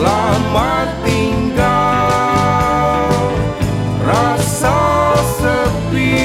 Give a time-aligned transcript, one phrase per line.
[0.00, 2.08] Selamat tinggal
[4.00, 4.80] Rasa
[5.36, 6.24] sepi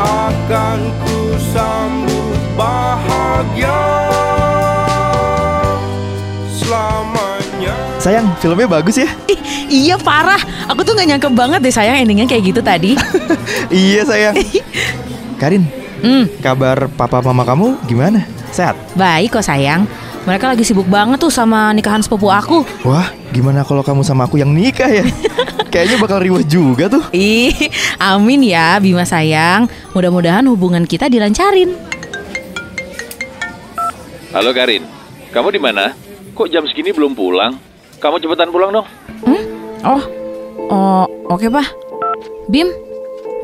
[0.00, 3.84] Akan ku sambut bahagia
[6.56, 9.08] Selamanya Sayang, filmnya bagus ya?
[9.28, 9.36] Ih,
[9.68, 10.40] iya parah.
[10.72, 12.96] Aku tuh gak nyangka banget deh sayang endingnya kayak gitu tadi.
[13.68, 14.40] iya sayang.
[15.40, 15.68] Karin,
[16.00, 18.24] Hmm, kabar papa mama kamu gimana?
[18.48, 18.72] Sehat?
[18.96, 19.84] baik kok sayang.
[20.24, 22.64] Mereka lagi sibuk banget tuh sama nikahan sepupu aku.
[22.88, 25.04] Wah, gimana kalau kamu sama aku yang nikah ya?
[25.72, 27.04] Kayaknya bakal riwah juga tuh.
[27.12, 27.52] Ih,
[28.00, 29.68] amin ya Bima sayang.
[29.92, 31.76] Mudah-mudahan hubungan kita dilancarin.
[34.32, 34.88] Halo Karin,
[35.28, 35.92] kamu di mana?
[36.32, 37.60] Kok jam segini belum pulang?
[38.00, 38.86] Kamu cepetan pulang dong.
[39.84, 40.02] Oh,
[40.72, 41.68] oh, oke pak.
[42.48, 42.72] Bim,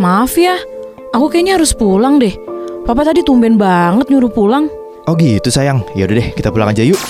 [0.00, 0.56] maaf ya.
[1.12, 2.32] Aku kayaknya harus pulang deh.
[2.88, 4.79] Papa tadi tumben banget nyuruh pulang.
[5.08, 5.80] Oh gitu sayang.
[5.96, 7.00] Ya udah deh, kita pulang aja yuk.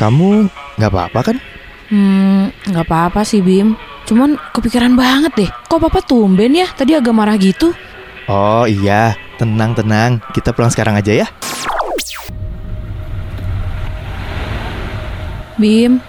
[0.00, 0.48] Kamu
[0.80, 1.36] nggak apa-apa kan?
[1.92, 3.76] Hmm, nggak apa-apa sih Bim.
[4.08, 5.50] Cuman kepikiran banget deh.
[5.68, 6.64] Kok papa tumben ya?
[6.72, 7.76] Tadi agak marah gitu.
[8.24, 10.24] Oh iya, tenang tenang.
[10.32, 11.26] Kita pulang sekarang aja ya.
[15.60, 16.00] Bim,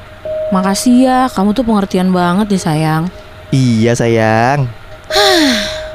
[0.55, 1.19] makasih ya.
[1.27, 3.11] Kamu tuh pengertian banget deh sayang.
[3.51, 4.71] Iya sayang.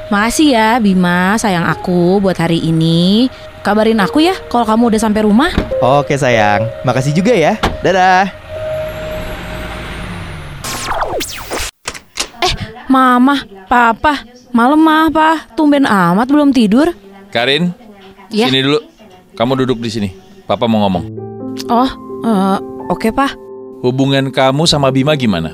[0.07, 3.27] Makasih ya Bima, sayang aku buat hari ini.
[3.67, 5.51] Kabarin aku ya kalau kamu udah sampai rumah.
[5.83, 6.71] Oke sayang.
[6.87, 7.59] Makasih juga ya.
[7.83, 8.31] Dadah.
[12.87, 14.23] Mama, Papa,
[14.55, 15.59] malam mah, Pak.
[15.59, 16.95] Tumben amat belum tidur.
[17.27, 17.75] Karin,
[18.31, 18.47] Ya.
[18.47, 18.79] sini dulu.
[19.35, 20.09] Kamu duduk di sini.
[20.47, 21.03] Papa mau ngomong.
[21.67, 21.91] Oh,
[22.23, 22.57] eh,
[22.87, 23.35] oke Pak.
[23.83, 25.51] Hubungan kamu sama Bima gimana?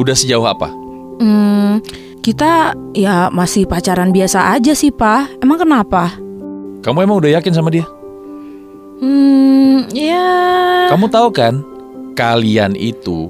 [0.00, 0.72] Udah sejauh apa?
[1.20, 1.84] Hmm,
[2.24, 5.44] kita ya masih pacaran biasa aja sih, Pak.
[5.44, 6.29] Emang kenapa?
[6.80, 7.84] Kamu emang udah yakin sama dia?
[9.00, 10.28] Hmm, ya.
[10.88, 11.60] Kamu tahu kan,
[12.16, 13.28] kalian itu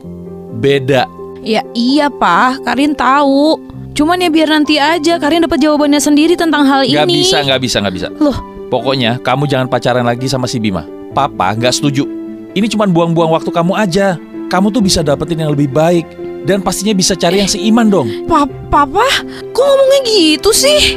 [0.58, 1.06] beda.
[1.40, 2.62] Ya iya, Pak.
[2.62, 3.58] Karin tahu.
[3.90, 7.26] Cuman ya biar nanti aja Karin dapat jawabannya sendiri tentang hal Gak ini.
[7.26, 8.08] bisa, gak bisa, gak bisa.
[8.16, 8.38] Loh,
[8.70, 10.86] Pokoknya kamu jangan pacaran lagi sama si Bima.
[11.10, 12.06] Papa nggak setuju.
[12.54, 14.14] Ini cuma buang-buang waktu kamu aja.
[14.46, 16.06] Kamu tuh bisa dapetin yang lebih baik.
[16.46, 18.06] Dan pastinya bisa cari yang seiman dong.
[18.30, 19.04] Pa Papa,
[19.50, 20.96] kok ngomongnya gitu sih?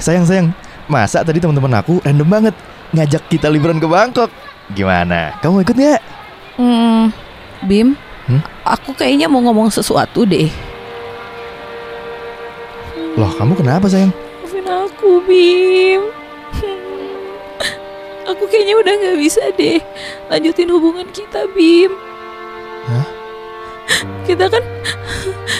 [0.00, 0.48] Eh sayang sayang.
[0.88, 2.56] Masa tadi teman-teman aku random banget
[2.96, 4.32] ngajak kita liburan ke Bangkok.
[4.72, 5.36] Gimana?
[5.44, 6.00] Kamu ikut nggak?
[6.56, 7.12] Hmm,
[7.68, 7.92] Bim,
[8.24, 8.40] Hmm?
[8.64, 10.48] aku kayaknya mau ngomong sesuatu deh.
[13.20, 14.08] Loh kamu kenapa sayang?
[14.40, 16.00] Maafin aku, Bim.
[18.24, 19.84] Aku kayaknya udah nggak bisa deh
[20.32, 21.92] lanjutin hubungan kita, Bim.
[22.88, 23.06] Hah?
[24.24, 24.64] Kita kan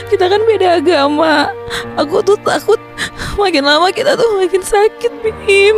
[0.09, 1.53] kita kan beda agama.
[2.01, 2.81] Aku tuh takut
[3.41, 5.77] makin lama kita tuh makin sakit, Bim.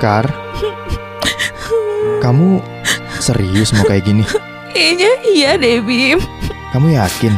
[0.00, 0.24] Kar,
[2.24, 2.64] kamu
[3.20, 4.24] serius mau kayak gini?
[4.72, 6.22] Kayaknya iya deh, Bim.
[6.72, 7.34] Kamu yakin?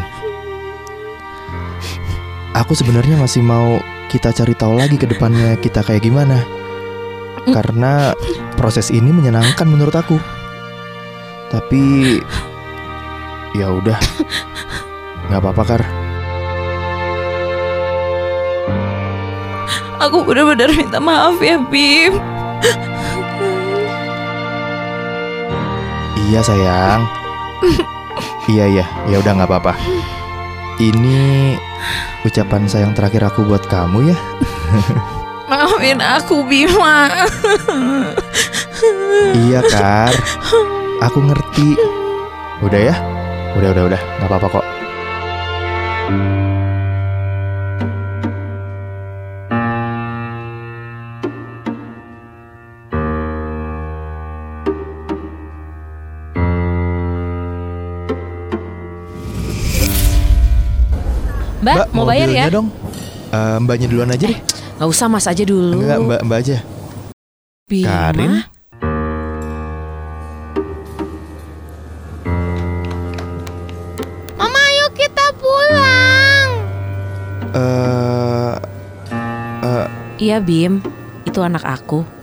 [2.53, 3.81] Aku sebenarnya masih mau
[4.13, 6.45] kita cari tahu lagi ke depannya kita kayak gimana.
[7.49, 8.15] Karena
[8.55, 10.42] proses ini menyenangkan menurut aku.
[11.53, 12.17] Tapi
[13.53, 14.01] ya udah.
[15.29, 15.83] nggak apa-apa, Kar.
[20.03, 22.17] Aku benar-benar minta maaf ya, Bim.
[26.33, 27.05] Iya, sayang.
[28.49, 28.85] iya, iya.
[29.05, 29.77] Ya udah nggak apa-apa.
[30.81, 31.55] Ini
[32.25, 34.19] ucapan sayang terakhir aku buat kamu ya.
[35.53, 37.29] Maafin aku, Bima.
[39.37, 40.17] Iya, Kar.
[41.03, 41.75] Aku ngerti.
[42.63, 42.95] Udah ya?
[43.59, 44.01] Udah, udah, udah.
[44.23, 44.67] Gak apa-apa kok.
[61.63, 62.47] Mbak, mau bayar ya?
[62.47, 62.71] dong.
[63.35, 64.39] Eh, mbaknya duluan aja deh.
[64.79, 65.83] Gak usah, Mas aja dulu.
[65.83, 66.57] Enggak, mbak, mbak aja.
[67.67, 67.91] Bima?
[67.91, 68.62] Karin?
[77.53, 78.55] Eh,
[79.63, 80.81] eh, Iya, Bim.
[81.29, 82.22] Itu anak aku.